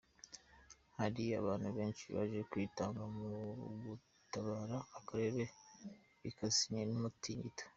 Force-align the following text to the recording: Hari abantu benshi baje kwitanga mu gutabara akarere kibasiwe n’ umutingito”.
Hari 0.97 1.23
abantu 1.41 1.69
benshi 1.77 2.05
baje 2.15 2.39
kwitanga 2.51 3.01
mu 3.17 3.25
gutabara 3.85 4.77
akarere 4.99 5.43
kibasiwe 6.17 6.81
n’ 6.85 6.91
umutingito”. 6.97 7.63